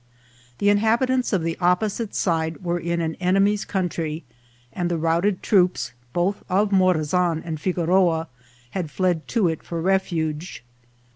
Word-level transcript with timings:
The 0.57 0.69
inhabi 0.69 1.05
tants 1.05 1.31
of 1.31 1.43
the 1.43 1.55
opposite 1.59 2.15
side 2.15 2.63
were 2.63 2.79
in 2.79 3.01
an 3.01 3.13
enemy's 3.19 3.65
country, 3.65 4.23
and 4.73 4.89
the 4.89 4.97
routed 4.97 5.43
troops, 5.43 5.91
both 6.11 6.43
of 6.49 6.71
Morazan 6.71 7.43
and 7.45 7.61
Figoroa, 7.61 8.27
had 8.71 8.89
fled 8.89 9.27
to 9.27 9.47
it 9.47 9.61
for 9.61 9.79
refuge. 9.79 10.63